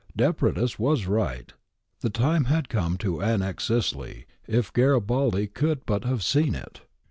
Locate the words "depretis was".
0.17-1.05